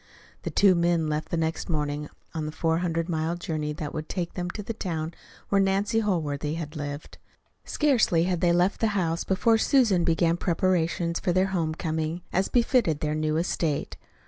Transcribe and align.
The 0.41 0.49
two 0.49 0.73
men 0.73 1.07
left 1.09 1.29
the 1.29 1.37
next 1.37 1.69
morning 1.69 2.09
on 2.33 2.47
the 2.47 2.51
four 2.51 2.79
hundred 2.79 3.07
mile 3.07 3.35
journey 3.35 3.71
that 3.73 3.93
would 3.93 4.09
take 4.09 4.33
them 4.33 4.49
to 4.49 4.63
the 4.63 4.73
town 4.73 5.13
where 5.49 5.61
Nancy 5.61 5.99
Holworthy 6.01 6.55
had 6.55 6.75
lived. 6.75 7.19
Scarcely 7.65 8.23
had 8.23 8.41
they 8.41 8.51
left 8.51 8.79
the 8.81 8.97
house 8.97 9.23
before 9.23 9.59
Susan 9.59 10.03
began 10.03 10.37
preparations 10.37 11.19
for 11.19 11.31
their 11.31 11.49
home 11.53 11.75
coming, 11.75 12.23
as 12.33 12.47
befitted 12.49 13.01
their 13.01 13.13
new 13.13 13.37
estate. 13.37 13.95